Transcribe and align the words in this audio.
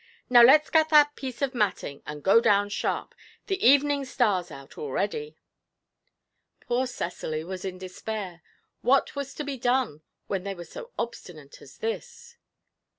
'Now 0.31 0.41
let's 0.41 0.71
get 0.71 0.89
that 0.89 1.15
piece 1.15 1.43
of 1.43 1.53
matting, 1.53 2.01
and 2.07 2.23
go 2.23 2.41
down 2.41 2.69
sharp 2.69 3.13
the 3.45 3.63
evening 3.63 4.03
star's 4.03 4.49
out 4.49 4.75
already.' 4.75 5.37
Poor 6.61 6.87
Cecily 6.87 7.43
was 7.43 7.63
in 7.63 7.77
despair; 7.77 8.41
what 8.81 9.15
was 9.15 9.35
to 9.35 9.43
be 9.43 9.59
done 9.59 10.01
when 10.25 10.43
they 10.43 10.55
were 10.55 10.65
so 10.65 10.89
obstinate 10.97 11.61
as 11.61 11.77
this? 11.77 12.35